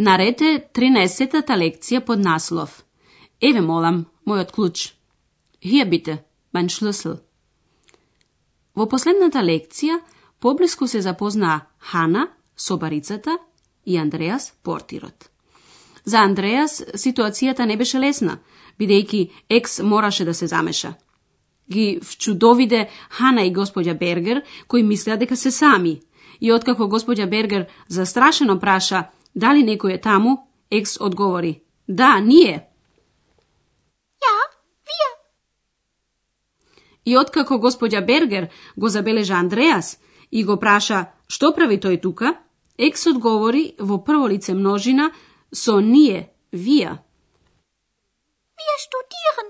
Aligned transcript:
Нарете 0.00 0.70
13-та 0.72 1.56
лекција 1.60 2.00
под 2.00 2.22
наслов 2.24 2.84
Еве 3.40 3.60
молам, 3.60 4.06
мојот 4.24 4.52
клуч. 4.56 4.94
Хија 5.60 5.84
бите, 5.90 6.14
mein 6.56 6.70
Schlüssel. 6.72 7.18
Во 8.72 8.86
последната 8.88 9.42
лекција 9.44 9.98
поблиску 10.40 10.88
се 10.88 11.02
запознаа 11.04 11.66
Хана, 11.78 12.28
собарицата, 12.56 13.36
и 13.84 13.98
Андреас, 13.98 14.54
портирот. 14.62 15.28
За 16.04 16.24
Андреас 16.24 16.80
ситуацијата 16.94 17.68
не 17.68 17.76
беше 17.76 18.00
лесна, 18.00 18.38
бидејќи 18.80 19.28
екс 19.50 19.82
мораше 19.82 20.24
да 20.24 20.34
се 20.34 20.46
замеша. 20.46 20.94
Ги 21.68 22.00
вчудовиде 22.00 22.88
Хана 23.10 23.44
и 23.44 23.52
господја 23.52 23.98
Бергер, 23.98 24.44
кои 24.66 24.82
мислеа 24.82 25.16
дека 25.16 25.36
се 25.36 25.50
сами. 25.50 26.00
И 26.40 26.52
откако 26.52 26.88
господја 26.88 27.28
Бергер 27.28 27.66
застрашено 27.88 28.58
праша 28.58 29.10
дали 29.34 29.62
некој 29.62 29.94
е 29.94 30.00
таму, 30.00 30.36
екс 30.70 31.00
одговори 31.00 31.62
Да, 31.90 32.20
ние. 32.20 32.68
Ja, 34.22 34.34
wir. 34.86 35.10
И 37.04 37.16
откако 37.16 37.54
господја 37.54 38.04
Бергер 38.06 38.48
го 38.76 38.88
забележа 38.88 39.34
Андреас 39.34 39.98
и 40.30 40.44
го 40.44 40.56
праша 40.56 41.06
што 41.26 41.50
прави 41.54 41.78
тој 41.78 42.00
тука, 42.02 42.34
екс 42.78 43.06
одговори 43.10 43.74
во 43.78 43.98
прво 44.04 44.28
лице 44.28 44.54
множина 44.54 45.10
со 45.52 45.80
ние, 45.80 46.30
вие. 46.52 46.98
Wir 48.60 48.78
studieren. 48.86 49.48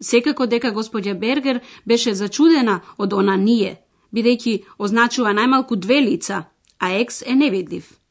Секако 0.00 0.46
дека 0.46 0.70
господја 0.72 1.14
Бергер 1.14 1.60
беше 1.84 2.14
зачудена 2.14 2.80
од 2.98 3.12
она 3.12 3.36
ние, 3.36 3.82
бидејќи 4.14 4.64
означува 4.78 5.34
најмалку 5.34 5.76
две 5.76 6.00
лица, 6.00 6.44
а 6.78 6.92
екс 6.92 7.24
е 7.26 7.34
невидлив. 7.34 8.05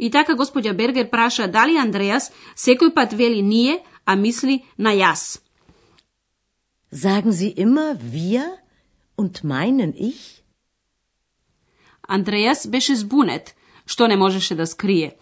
И 0.00 0.10
така 0.10 0.32
господја 0.34 0.72
Бергер 0.72 1.10
праша 1.10 1.46
дали 1.46 1.76
Андреас 1.76 2.30
секој 2.56 2.94
пат 2.94 3.12
вели 3.12 3.42
ние, 3.42 3.82
а 4.06 4.16
мисли 4.16 4.64
на 4.78 4.94
јас. 4.96 5.40
Sagen 6.92 7.32
Sie 7.32 7.52
immer 7.56 7.94
wir 8.00 8.46
und 9.16 9.44
meinen 9.44 9.92
ich? 9.96 10.40
Андреас 12.08 12.66
беше 12.66 12.96
збунет, 12.96 13.54
што 13.86 14.08
не 14.08 14.16
можеше 14.16 14.54
да 14.54 14.66
скрие. 14.66 15.16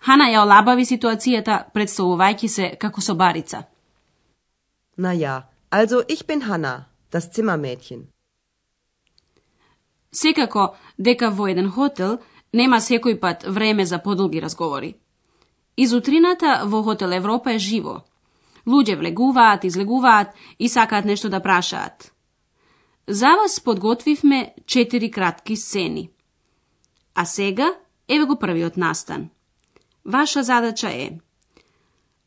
Хана 0.00 0.26
ја 0.34 0.42
олабави 0.42 0.84
ситуацијата, 0.84 1.70
представувајќи 1.74 2.48
се 2.48 2.76
како 2.80 3.00
собарица. 3.00 3.62
Na 4.96 5.12
ja, 5.12 5.48
also 5.70 6.02
ich 6.08 6.26
bin 6.26 6.42
Hanna, 6.42 6.88
das 7.12 7.30
Zimmermädchen. 7.30 8.06
Секако 10.12 10.74
дека 10.98 11.30
во 11.30 11.46
еден 11.46 11.70
хотел 11.70 12.18
нема 12.56 12.80
секој 12.80 13.18
пат 13.20 13.44
време 13.44 13.86
за 13.86 13.98
подолги 14.02 14.42
разговори. 14.42 14.96
Изутрината 15.76 16.62
во 16.64 16.82
хотел 16.82 17.12
Европа 17.12 17.52
е 17.52 17.58
живо. 17.58 18.00
Луѓе 18.66 18.96
влегуваат, 18.98 19.64
излегуваат 19.64 20.34
и 20.58 20.68
сакаат 20.68 21.04
нешто 21.04 21.28
да 21.28 21.40
прашаат. 21.40 22.12
За 23.06 23.36
вас 23.36 23.60
подготвивме 23.60 24.54
четири 24.66 25.10
кратки 25.10 25.56
сцени. 25.56 26.10
А 27.14 27.24
сега, 27.24 27.74
еве 28.08 28.24
го 28.24 28.38
првиот 28.38 28.76
настан. 28.76 29.28
Ваша 30.04 30.42
задача 30.42 30.90
е 30.90 31.18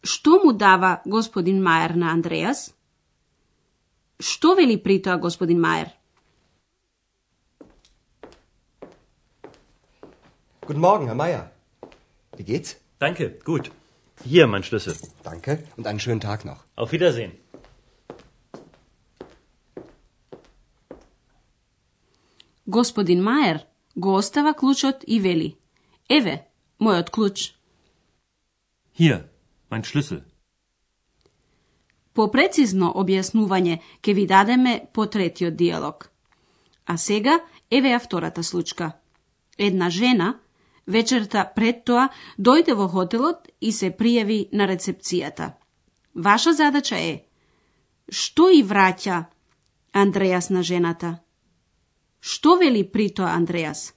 Што 0.03 0.39
му 0.43 0.53
дава 0.53 1.01
господин 1.05 1.59
Мајер 1.61 1.95
на 1.95 2.11
Андреас? 2.11 2.73
Што 4.19 4.55
вели 4.55 4.77
при 4.83 5.01
тоа 5.01 5.17
господин 5.17 5.59
Мајер? 5.59 5.98
Guten 10.69 10.81
Morgen, 10.81 11.07
Herr 11.07 11.15
Meier. 11.15 11.51
Wie 12.37 12.43
geht's? 12.43 12.75
Danke, 12.99 13.39
gut. 13.43 13.71
Hier, 14.23 14.45
mein 14.45 14.61
Schlüssel. 14.61 14.95
Danke 15.23 15.63
und 15.77 15.87
einen 15.87 15.99
schönen 15.99 16.19
Tag 16.19 16.45
noch. 16.45 16.59
Auf 16.75 16.91
Wiedersehen. 16.91 17.31
Господин 22.67 23.23
Мајер 23.23 23.61
го 23.95 24.15
остава 24.17 24.53
клучот 24.53 25.03
и 25.07 25.17
вели 25.19 25.57
Еве, 26.07 26.35
мојот 26.79 27.09
клуч. 27.09 27.55
Hier, 28.93 29.23
mein 29.71 29.83
Schlüssel. 29.83 30.21
По 32.13 32.27
прецизно 32.27 32.91
објаснување 32.93 33.79
ќе 34.03 34.13
ви 34.13 34.27
дадеме 34.27 34.75
по 34.93 35.07
третиот 35.07 35.55
диалог. 35.55 36.11
А 36.85 36.97
сега 36.97 37.39
еве 37.71 37.89
ја 37.95 37.99
втората 38.05 38.43
случка. 38.43 38.91
Една 39.57 39.89
жена 39.89 40.29
вечерта 40.89 41.45
пред 41.55 41.85
тоа 41.85 42.09
дојде 42.37 42.75
во 42.79 42.87
хотелот 42.87 43.47
и 43.61 43.71
се 43.71 43.91
пријави 44.01 44.39
на 44.51 44.67
рецепцијата. 44.71 45.53
Ваша 46.13 46.53
задача 46.53 46.97
е 46.97 47.13
што 48.09 48.49
и 48.49 48.63
враќа 48.63 49.25
Андреас 49.93 50.49
на 50.49 50.63
жената? 50.63 51.19
Што 52.19 52.57
вели 52.57 52.83
при 52.83 53.09
тоа 53.09 53.33
Андреас? 53.37 53.93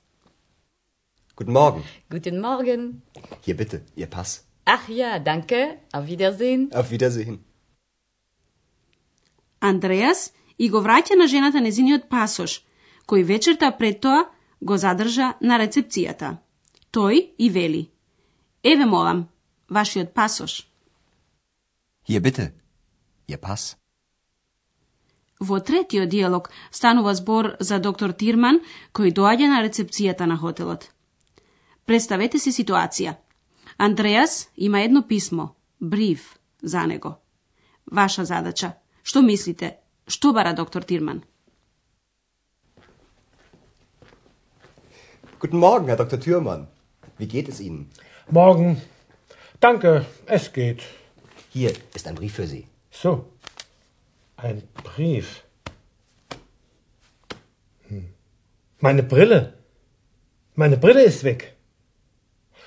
Guten 1.37 1.53
Morgen. 1.53 1.83
Guten 2.11 2.41
Morgen. 2.41 3.03
Hier 3.45 3.57
bitte, 3.57 3.81
Ihr 3.97 4.07
Pass. 4.07 4.45
Ach 4.65 4.89
ja, 4.89 5.19
danke. 5.19 5.81
Auf 5.93 6.07
Wiedersehen. 6.07 6.71
Auf 6.73 6.91
Wiedersehen. 6.91 7.41
Андреас 9.61 10.33
и 10.59 10.69
го 10.69 10.83
враќа 10.83 11.17
на 11.17 11.27
жената 11.27 11.61
незиниот 11.61 12.09
пасош, 12.11 12.61
кој 13.07 13.25
вечерта 13.25 13.71
пред 13.79 14.01
тоа 14.01 14.25
го 14.61 14.77
задржа 14.77 15.35
на 15.41 15.59
рецепцијата. 15.59 16.37
Тој 16.93 17.33
и 17.39 17.49
вели. 17.49 17.91
Еве 18.63 18.85
молам, 18.85 19.29
вашиот 19.69 20.13
пасош. 20.13 20.69
Hier 22.07 22.21
bitte, 22.21 22.53
Ihr 23.29 23.39
Pass. 23.39 23.77
Во 25.41 25.59
третиот 25.61 26.09
диалог 26.09 26.51
станува 26.71 27.15
збор 27.15 27.57
за 27.61 27.79
доктор 27.79 28.13
Тирман, 28.13 28.61
кој 28.93 29.11
доаѓа 29.11 29.49
на 29.49 29.63
рецепцијата 29.65 30.27
на 30.27 30.37
хотелот. 30.37 30.91
Представете 31.87 32.39
си 32.39 32.53
ситуација. 32.53 33.17
Андреас 33.79 34.51
има 34.57 34.81
едно 34.81 35.03
писмо, 35.03 35.49
бриф, 35.81 36.39
за 36.63 36.87
него. 36.87 37.19
Ваша 37.87 38.25
задача. 38.25 38.77
Што 39.03 39.23
мислите? 39.23 39.79
Што 40.07 40.33
бара 40.33 40.53
доктор 40.53 40.83
Тирман? 40.83 41.23
Guten 45.41 45.59
Morgen, 45.59 45.89
Herr 45.89 45.97
Dr. 45.97 46.19
Thürmann. 46.19 46.67
Wie 47.22 47.28
geht 47.28 47.49
es 47.49 47.60
Ihnen? 47.60 47.88
Morgen. 48.33 48.83
Danke, 49.60 50.05
es 50.27 50.53
geht. 50.53 50.83
Hier 51.50 51.72
ist 51.94 52.09
ein 52.09 52.16
Brief 52.16 52.34
für 52.34 52.49
Sie. 52.49 52.66
So. 52.91 53.27
Ein 54.37 54.65
Brief. 54.83 55.44
Hm. 57.87 58.12
Meine 58.81 59.05
Brille. 59.05 59.52
Meine 60.56 60.76
Brille 60.76 61.05
ist 61.05 61.23
weg. 61.23 61.55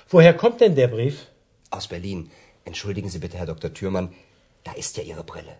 Woher 0.08 0.32
kommt 0.32 0.62
denn 0.62 0.74
der 0.74 0.88
Brief? 0.88 1.26
Aus 1.68 1.88
Berlin. 1.88 2.30
Entschuldigen 2.64 3.10
Sie 3.10 3.18
bitte, 3.18 3.36
Herr 3.36 3.44
Dr. 3.44 3.74
Thürmann. 3.74 4.14
Da 4.64 4.72
ist 4.72 4.96
ja 4.96 5.02
Ihre 5.02 5.24
Brille. 5.24 5.58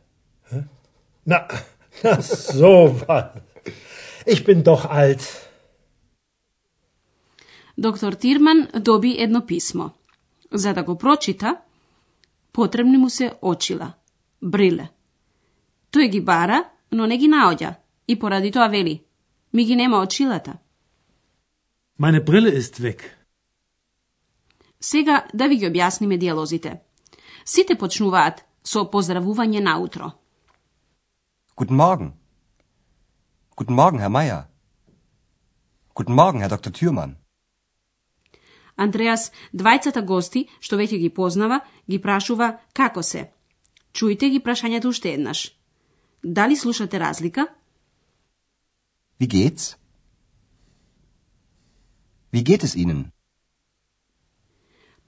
Na, 1.27 1.47
na 2.03 2.23
so 2.23 2.99
was. 3.07 3.27
Ich 4.25 4.43
bin 4.45 4.65
doch 4.65 4.87
alt. 4.87 5.46
Доктор 7.79 8.13
Тирман 8.13 8.69
доби 8.81 9.17
едно 9.19 9.47
писмо. 9.47 9.91
За 10.53 10.75
да 10.75 10.83
го 10.83 10.99
прочита, 10.99 11.57
потребни 12.53 12.97
му 12.97 13.11
се 13.11 13.33
очила, 13.43 13.93
бриле. 14.43 14.89
Тој 15.93 16.09
ги 16.09 16.21
бара, 16.21 16.65
но 16.93 17.07
не 17.07 17.19
ги 17.19 17.29
наоѓа 17.29 17.75
и 18.09 18.19
поради 18.19 18.51
тоа 18.53 18.69
вели, 18.69 19.05
ми 19.53 19.65
ги 19.65 19.77
нема 19.77 20.01
очилата. 20.01 20.59
Meine 21.99 22.25
Brille 22.25 22.53
ist 22.61 22.81
weg. 22.81 23.03
Сега 24.81 25.27
да 25.35 25.49
ви 25.49 25.57
ги 25.57 25.67
објасниме 25.67 26.19
диалозите. 26.19 26.81
Сите 27.45 27.75
почнуваат 27.75 28.45
со 28.65 28.85
поздравување 28.85 29.61
на 29.61 29.79
утро. 29.79 30.13
Guten 31.57 31.77
Morgen. 31.77 32.13
Guten 33.57 33.75
Morgen, 33.75 34.01
Herr 34.01 34.11
Meier. 34.11 34.43
Guten 35.95 36.15
Morgen, 36.15 36.41
Herr 36.41 36.53
Dr. 36.57 36.71
Thürmann. 36.71 37.26
Андреас 38.77 39.31
двајцата 39.53 40.03
гости, 40.05 40.47
што 40.61 40.77
веќе 40.77 40.99
ги 41.01 41.09
познава, 41.09 41.61
ги 41.89 41.99
прашува 41.99 42.59
како 42.73 43.03
се. 43.03 43.31
Чујте 43.97 44.29
ги 44.31 44.41
прашањето 44.45 44.93
уште 44.93 45.15
еднаш. 45.17 45.53
Дали 46.23 46.57
слушате 46.57 46.99
разлика? 46.99 47.47
Wie 49.21 49.29
geht's? 49.29 49.77
Wie 52.33 52.43
geht 52.43 52.65
es 52.65 52.77
Ihnen? 52.77 53.07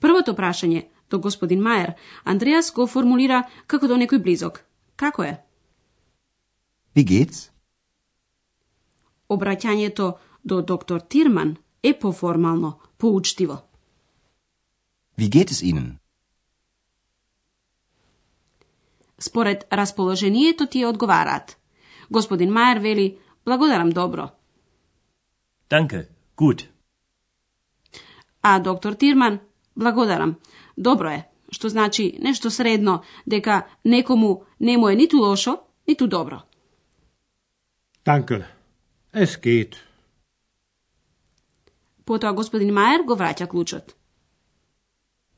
Првото 0.01 0.33
прашање 0.33 0.87
до 1.11 1.19
господин 1.19 1.61
Мајер, 1.61 1.93
Андреас 2.25 2.73
го 2.73 2.87
формулира 2.87 3.43
како 3.67 3.89
до 3.89 3.97
некој 4.01 4.23
близок. 4.23 4.65
Како 4.97 5.23
е? 5.23 5.37
Wie 6.97 7.05
geht's? 7.05 7.51
Обраќањето 9.29 10.13
до 10.45 10.63
доктор 10.63 11.01
Тирман 11.01 11.57
е 11.89 11.99
поформално, 11.99 12.79
поучтиво. 12.99 13.59
Wie 15.19 15.29
geht 15.29 15.51
es 15.51 15.63
Ihnen? 15.63 15.99
Според 19.21 19.67
расположението 19.73 20.67
ти 20.67 20.85
одговараат. 20.85 21.57
Господин 22.11 22.51
Мајер 22.51 22.81
вели, 22.81 23.19
благодарам 23.45 23.91
добро. 23.91 24.29
Danke. 25.71 26.09
Gut. 26.37 26.69
А 28.43 28.59
доктор 28.61 28.93
Тирман, 28.93 29.41
благодарам. 29.77 30.35
Добро 30.77 31.09
е, 31.11 31.29
што 31.53 31.69
значи 31.69 32.19
нешто 32.21 32.51
средно, 32.51 33.03
дека 33.27 33.67
некому 33.85 34.45
не 34.61 34.79
му 34.79 34.89
е 34.89 34.95
ниту 34.95 35.19
лошо, 35.19 35.59
ниту 35.89 36.07
добро. 36.07 36.43
Danke. 38.05 38.45
Es 39.13 39.37
geht. 39.41 39.88
Потоа 42.09 42.33
господин 42.33 42.71
Мајер 42.73 43.03
го 43.05 43.15
враќа 43.21 43.47
клучот. 43.53 43.93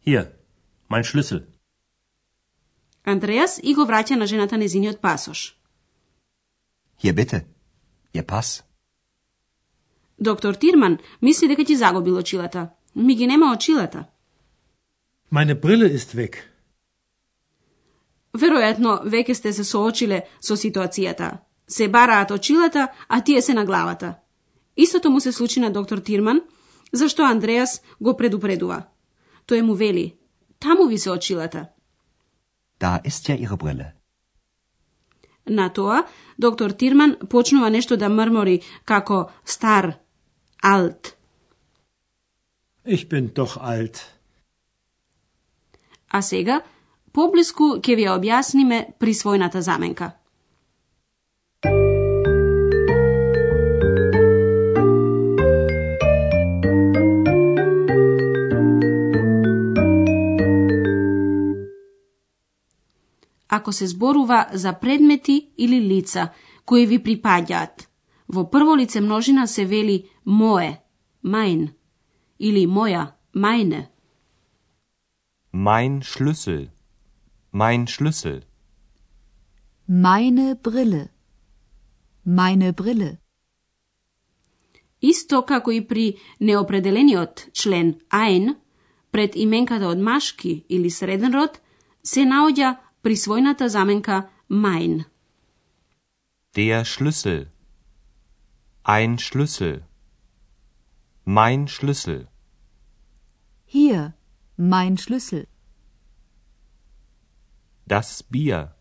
Hier. 0.06 0.26
Mein 0.90 1.04
Schlüssel. 1.08 1.40
Андреас 3.04 3.58
и 3.62 3.74
го 3.74 3.86
враќа 3.90 4.18
на 4.20 4.26
жената 4.26 4.56
незиниот 4.56 5.00
пасош. 5.00 5.40
Hier 7.02 7.14
bitte. 7.14 7.40
Ihr 8.14 8.22
Pass. 8.22 8.62
Доктор 10.18 10.54
Тирман 10.54 10.98
мисли 11.20 11.48
дека 11.48 11.62
ќе 11.62 11.74
загубил 11.74 12.16
очилата. 12.16 12.68
Ми 12.94 13.14
ги 13.14 13.26
нема 13.26 13.52
очилата. 13.54 14.04
Meine 15.32 15.54
Brille 15.54 15.90
ist 15.98 16.14
weg. 16.14 16.36
Веројатно, 18.34 19.02
веќе 19.04 19.34
сте 19.34 19.52
се 19.52 19.64
соочиле 19.64 20.22
со 20.40 20.54
ситуацијата. 20.54 21.38
Се 21.66 21.88
бараат 21.88 22.30
очилата, 22.30 22.88
а 23.08 23.20
тие 23.24 23.42
се 23.42 23.54
на 23.54 23.64
главата. 23.64 24.14
Истото 24.76 25.10
му 25.10 25.20
се 25.20 25.32
случи 25.32 25.60
на 25.60 25.70
доктор 25.72 25.98
Тирман, 25.98 26.40
зашто 26.92 27.22
Андреас 27.22 27.82
го 28.00 28.16
предупредува. 28.16 28.82
Тој 29.46 29.62
му 29.62 29.74
вели, 29.74 30.16
таму 30.58 30.86
ви 30.86 30.98
се 30.98 31.10
очилата. 31.10 31.66
Da 32.80 33.00
ist 33.04 33.28
ja 33.28 33.36
Ihre 33.36 33.56
Brille. 33.56 33.92
На 35.46 35.68
тоа, 35.68 36.04
доктор 36.38 36.70
Тирман 36.70 37.16
почнува 37.30 37.70
нешто 37.70 37.96
да 37.96 38.08
мрмори 38.08 38.60
како 38.84 39.30
стар, 39.44 39.98
алт. 40.62 41.16
Ich 42.86 43.08
bin 43.08 43.32
doch 43.34 43.58
alt. 43.60 44.00
А 46.08 46.22
сега, 46.22 46.60
поблиску 47.12 47.76
ќе 47.78 47.96
ви 47.96 48.06
ја 48.06 48.16
објасниме 48.18 48.98
присвојната 48.98 49.58
заменка. 49.58 50.19
Ако 63.52 63.72
се 63.72 63.86
зборува 63.86 64.46
за 64.52 64.72
предмети 64.72 65.50
или 65.58 65.80
лица 65.80 66.28
кои 66.64 66.86
ви 66.86 66.98
припаѓаат, 67.02 67.86
во 68.28 68.44
прво 68.50 68.76
лице 68.78 69.00
множина 69.00 69.48
се 69.48 69.64
вели 69.66 70.06
мое, 70.24 70.78
mein, 71.24 71.72
или 72.38 72.66
моја, 72.66 73.12
meine. 73.34 73.88
Mein 75.52 76.02
Schlüssel. 76.02 76.70
Mein 77.52 77.86
Schlüssel. 77.86 78.42
Meine 79.88 80.54
Brille. 80.54 81.08
Meine 82.24 82.72
Brille. 82.72 83.18
Исто 85.02 85.42
како 85.42 85.72
и 85.72 85.80
при 85.80 86.18
неопределениот 86.40 87.48
член 87.52 87.94
ein, 88.12 88.54
пред 89.10 89.34
именката 89.34 89.88
од 89.88 89.98
машки 89.98 90.64
или 90.68 90.90
среден 90.90 91.34
род, 91.34 91.58
се 92.04 92.20
наоѓа 92.20 92.76
присвојната 93.03 93.67
заменка 93.69 94.29
mein. 94.49 95.05
Der 96.55 96.85
Schlüssel. 96.85 97.51
Ein 98.83 99.17
Schlüssel. 99.17 99.83
Mein 101.25 101.67
Schlüssel. 101.67 102.27
Hier, 103.65 104.13
mein 104.57 104.97
Schlüssel. 104.97 105.47
Das 107.87 108.23
Bier. 108.23 108.75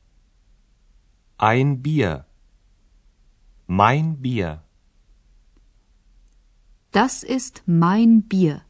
Ein 1.38 1.82
Bier. 1.82 2.26
Mein 3.66 4.20
Bier. 4.22 4.62
Das 6.92 7.22
ist 7.22 7.62
mein 7.66 8.22
Bier. 8.22 8.62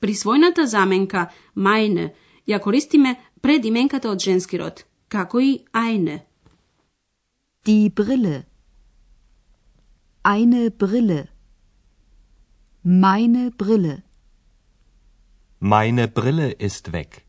Присвојната 0.00 0.64
заменка 0.66 1.30
meine 1.54 2.14
ја 2.46 2.58
користиме 2.60 3.16
пред 3.41 3.65
именката 3.65 4.09
од 4.09 4.19
женски 4.19 4.57
род, 4.57 4.85
како 5.07 5.39
и 5.39 5.65
eine. 5.73 6.19
Die 7.65 7.89
Brille. 7.89 8.43
Eine 10.23 10.69
Brille. 10.69 11.27
Meine 12.83 13.51
Brille. 13.51 14.01
Meine 15.59 16.07
Brille 16.07 16.53
ist 16.59 16.91
weg. 16.91 17.21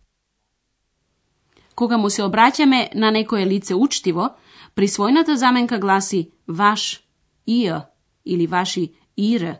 Кога 1.74 1.96
му 1.96 2.10
се 2.10 2.22
обраќаме 2.22 2.94
на 2.94 3.10
некое 3.10 3.46
лице 3.46 3.74
учтиво, 3.74 4.28
присвојната 4.76 5.34
заменка 5.34 5.78
гласи 5.78 6.30
ваш, 6.46 7.02
ihr 7.48 7.86
или 8.24 8.46
ваши 8.46 8.92
ihre. 9.16 9.56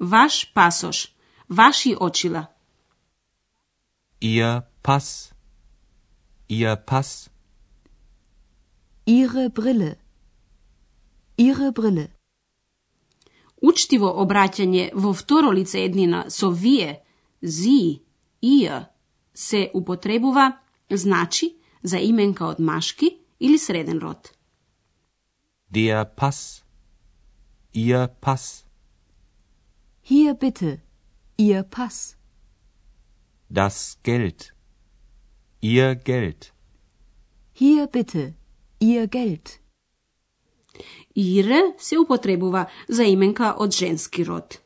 Ваш 0.00 0.52
пасош, 0.54 1.14
ваши 1.48 1.96
очила. 2.00 2.46
Ihr 4.20 4.69
Pass. 4.82 5.34
Ihr 6.48 6.76
Pass. 6.76 7.30
Ihre 9.06 9.50
Brille. 9.50 9.98
Ihre 11.36 11.70
Brille. 11.72 12.08
Учтиво 13.60 14.08
обраќање 14.22 14.90
во 14.94 15.12
второ 15.12 15.50
лице 15.52 15.84
еднина 15.84 16.24
со 16.30 16.48
вие, 16.50 17.02
зи, 17.42 18.00
ihr 18.40 18.86
се 19.34 19.70
употребува 19.74 20.58
значи 20.90 21.56
за 21.82 21.98
именка 21.98 22.46
од 22.46 22.58
машки 22.58 23.18
или 23.40 23.58
среден 23.58 23.98
род. 23.98 24.32
Der 25.70 26.04
Pass. 26.16 26.64
Ihr 27.74 28.08
Pass. 28.20 28.64
Hier 30.02 30.34
bitte. 30.34 30.80
Ihr 31.36 31.62
Pass. 31.64 32.16
Das 33.50 33.98
Geld. 34.02 34.54
Ihr 35.62 35.94
Geld. 35.94 36.52
Hier 37.52 37.86
bitte, 37.86 38.34
Ihr 38.78 39.06
Geld. 39.06 39.60
Ihre 41.14 41.74
se 41.78 41.98
upotrebova 41.98 42.66
za 42.88 43.04
imenka 43.04 43.54
od 43.58 43.70
ženski 43.72 44.24
rod. 44.24 44.58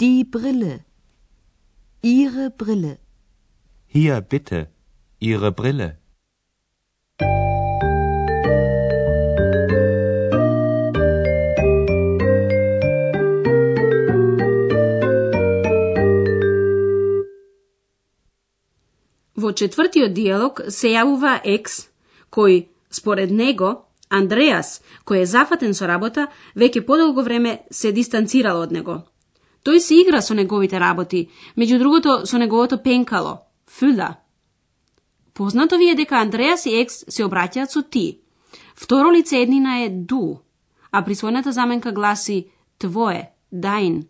Die 0.00 0.24
Brille. 0.24 0.84
Ihre 2.02 2.50
Brille. 2.50 2.96
Hier 3.86 4.20
bitte, 4.20 4.70
Ihre 5.20 5.50
Brille. 5.50 5.98
Во 19.36 19.52
четвртиот 19.52 20.14
диалог 20.16 20.60
се 20.68 20.94
јавува 20.94 21.40
екс, 21.44 21.88
кој, 22.32 22.66
според 22.90 23.30
него, 23.30 23.86
Андреас, 24.08 24.80
кој 25.04 25.22
е 25.22 25.26
зафатен 25.26 25.74
со 25.74 25.86
работа, 25.90 26.28
веќе 26.54 26.86
подолго 26.86 27.22
време 27.22 27.58
се 27.70 27.92
дистанцирал 27.92 28.62
од 28.62 28.72
него. 28.72 29.02
Тој 29.66 29.80
се 29.82 29.98
игра 30.00 30.22
со 30.22 30.34
неговите 30.34 30.78
работи, 30.80 31.28
меѓу 31.56 31.78
другото 31.78 32.26
со 32.26 32.38
неговото 32.38 32.78
пенкало, 32.82 33.42
фюла. 33.66 34.14
Познато 35.34 35.76
ви 35.76 35.90
е 35.90 35.94
дека 35.94 36.16
Андреас 36.16 36.66
и 36.66 36.78
екс 36.80 37.04
се 37.08 37.24
обраќаат 37.26 37.68
со 37.68 37.82
ти. 37.82 38.20
Второ 38.74 39.10
лице 39.12 39.42
еднина 39.42 39.82
е 39.84 39.90
ду, 39.90 40.38
а 40.92 41.02
присвојната 41.04 41.50
заменка 41.50 41.92
гласи 41.92 42.46
твое, 42.78 43.32
дајн, 43.52 44.06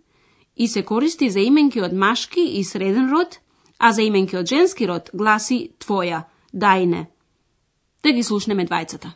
и 0.57 0.69
се 0.69 0.83
користи 0.83 1.31
за 1.31 1.41
именки 1.41 1.81
од 1.81 1.93
машки 1.93 2.41
и 2.41 2.65
среден 2.65 3.11
род, 3.11 3.41
а 3.79 3.93
за 3.93 4.03
именки 4.03 4.37
од 4.37 4.47
женски 4.47 4.87
род 4.87 5.11
гласи 5.13 5.59
твоја, 5.79 6.25
дајне. 6.53 7.07
Да 8.03 8.13
ги 8.13 8.23
слушнеме 8.23 8.67
двајцата. 8.67 9.13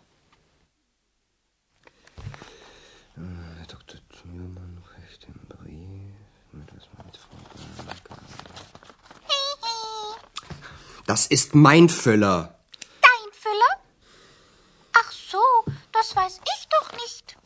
Dr. 3.72 3.98
Thürmann 4.16 4.82
reicht 4.92 5.22
den 5.26 5.38
Brief 5.48 6.14
mit 6.52 6.68
was 6.74 6.86
mit 7.06 7.16
Frau 7.16 7.38
Blanca. 7.84 8.14
Das 11.06 11.26
ist 11.26 11.54
mein 11.54 11.88
Füller. 11.88 12.38
Dein 13.08 13.28
Füller? 13.42 13.72
Ach 15.00 15.10
so, 15.12 15.44
das 15.92 16.14
weiß 16.14 16.40
ich 16.52 16.68
doch 16.74 16.92
nicht. 17.02 17.36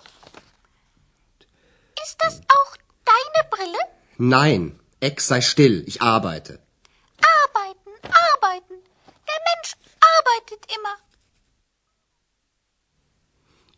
Ist 2.05 2.17
das 2.25 2.41
auch 2.57 2.73
deine 3.13 3.41
Brille? 3.51 3.83
Nein, 4.19 4.79
Ex 5.01 5.27
sei 5.29 5.41
still, 5.41 5.85
ich 5.87 6.03
arbeite. 6.03 6.53
Arbeiten, 7.41 7.91
arbeiten. 8.33 8.77
Der 9.31 9.41
Mensch 9.49 9.71
arbeitet 10.17 10.63
immer. 10.77 10.97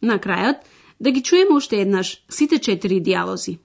На 0.07 0.21
крајот, 0.23 0.63
да 1.01 1.11
ги 1.11 1.23
чуеме 1.23 1.57
уште 1.57 1.81
еднаш 1.83 2.17
сите 2.31 2.59
четири 2.59 3.01
диалози. 3.01 3.59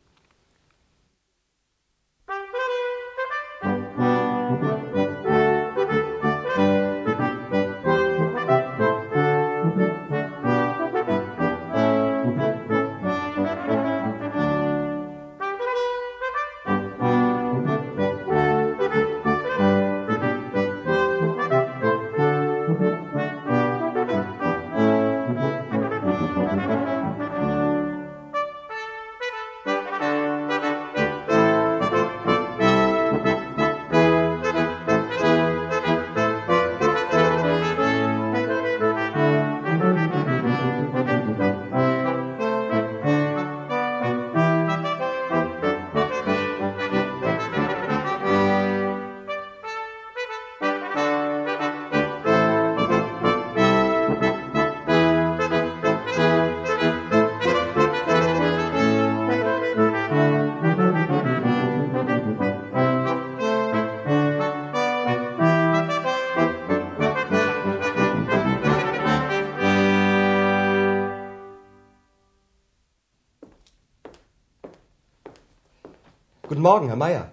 Guten 76.61 76.62
Morgen, 76.62 76.87
Herr 76.88 76.96
Meier. 76.96 77.32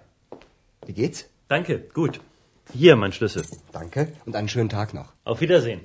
Wie 0.86 0.92
geht's? 0.92 1.24
Danke, 1.48 1.78
gut. 1.94 2.20
Hier, 2.72 2.96
mein 2.96 3.12
Schlüssel. 3.12 3.44
Danke 3.72 4.12
und 4.26 4.36
einen 4.36 4.48
schönen 4.48 4.68
Tag 4.68 4.94
noch. 4.94 5.12
Auf 5.24 5.40
Wiedersehen. 5.40 5.80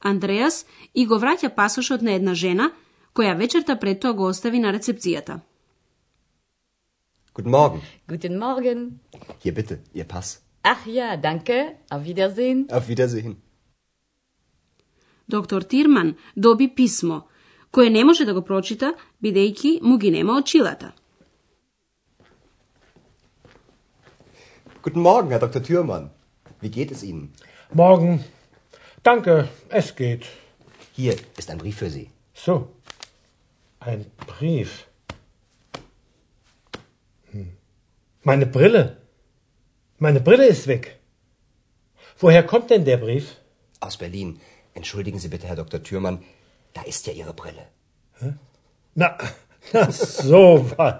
Андреас 0.00 0.66
и 0.94 1.06
го 1.06 1.18
враќа 1.18 1.48
пасошот 1.54 2.02
на 2.02 2.12
една 2.14 2.34
жена, 2.34 2.70
која 3.14 3.34
вечерта 3.36 3.76
пред 3.76 4.00
тоа 4.00 4.12
го 4.12 4.28
остави 4.28 4.58
на 4.58 4.72
рецепцијата. 4.72 5.40
Guten 7.34 7.50
Morgen. 7.50 7.80
Guten 8.08 8.38
Morgen. 8.38 9.00
Hier 9.42 9.52
bitte, 9.54 9.78
Ihr 9.92 10.04
Pass. 10.04 10.40
Ach 10.62 10.86
ja, 10.86 11.16
danke. 11.16 11.76
Auf 11.90 12.04
Wiedersehen. 12.04 12.66
Auf 12.70 12.88
Wiedersehen. 12.88 13.36
Доктор 15.30 15.62
Тирман 15.62 16.14
доби 16.36 16.74
писмо, 16.74 17.20
кое 17.72 17.90
не 17.90 18.04
може 18.04 18.24
да 18.24 18.34
го 18.34 18.42
прочита, 18.42 18.94
бидејќи 19.22 19.82
му 19.82 19.98
ги 19.98 20.10
нема 20.10 20.38
очилата. 20.38 20.92
Guten 24.82 25.02
Morgen, 25.02 25.30
Herr 25.30 25.40
Dr. 25.40 25.62
Thürmann. 25.62 26.10
Wie 26.60 26.70
geht 26.70 26.92
es 26.92 27.02
Ihnen? 27.02 27.32
Morgen. 27.72 28.24
Danke, 29.02 29.48
es 29.68 29.96
geht. 29.96 30.24
Hier 30.92 31.16
ist 31.36 31.50
ein 31.50 31.58
Brief 31.58 31.76
für 31.78 31.90
Sie. 31.90 32.10
So. 32.34 32.68
Ein 33.80 34.06
Brief. 34.26 34.86
Hm. 37.32 37.50
Meine 38.22 38.46
Brille. 38.46 38.96
Meine 39.98 40.20
Brille 40.20 40.46
ist 40.46 40.66
weg. 40.68 41.00
Woher 42.20 42.44
kommt 42.44 42.70
denn 42.70 42.84
der 42.84 42.98
Brief? 42.98 43.26
Aus 43.80 43.96
Berlin. 43.96 44.40
Entschuldigen 44.73 45.19
Sie 45.19 45.27
bitte, 45.27 45.47
Herr 45.47 45.55
Dr. 45.55 45.83
Thürmann, 45.83 46.23
da 46.73 46.81
ist 46.83 47.07
ja 47.07 47.13
Ihre 47.13 47.33
Brille. 47.33 47.67
Hä? 48.19 48.33
Na, 48.95 49.17
na 49.73 49.91
so 49.91 50.71
was. 50.77 50.95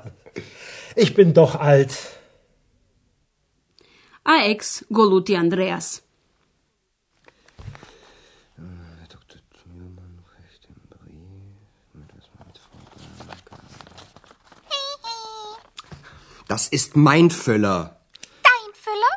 Ich 0.95 1.13
bin 1.13 1.33
doch 1.33 1.55
alt. 1.55 1.97
AX 4.23 4.85
Goluti 4.89 5.35
Andreas. 5.35 6.03
Das 16.47 16.67
ist 16.67 16.97
mein 16.97 17.29
Füller. 17.29 17.95
Dein 18.43 18.73
Füller? 18.73 19.15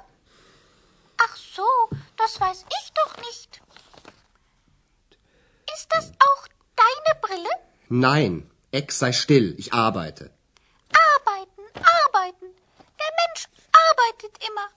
Ach 1.16 1.36
so, 1.36 1.66
das 2.16 2.40
weiß 2.40 2.64
Nein, 7.94 8.42
Ex 8.72 8.98
sei 8.98 9.12
still, 9.12 9.54
ich 9.56 9.72
arbeite. 9.72 10.24
Arbeiten, 11.10 11.64
arbeiten. 11.98 12.48
Der 13.00 13.12
Mensch 13.18 13.42
arbeitet 13.86 14.34
immer. 14.48 14.68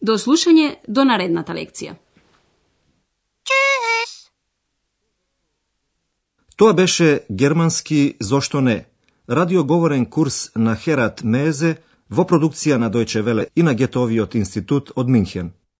До 0.00 0.18
слушање 0.18 0.66
до 0.86 1.04
наредната 1.04 1.52
лекција. 1.52 1.94
Tschüss. 3.46 4.12
Тоа 6.56 6.72
беше 6.72 7.20
германски 7.30 8.16
Зошто 8.20 8.60
не? 8.60 8.84
Радиоговорен 9.30 10.06
курс 10.06 10.50
на 10.56 10.76
Херат 10.76 11.24
Мезе 11.24 11.76
во 12.10 12.24
продукција 12.24 12.76
на 12.76 12.90
Дојче 12.90 13.22
Веле 13.22 13.46
и 13.56 13.62
на 13.62 13.74
Гетовиот 13.74 14.34
институт 14.34 14.92
од 14.96 15.08
Минхен. 15.08 15.52